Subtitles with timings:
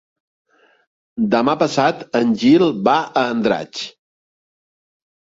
[1.33, 3.83] Demà passat en Gil va a Andratx.